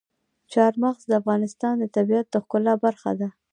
[0.51, 3.29] چار مغز د افغانستان د طبیعت د ښکلا برخه ده.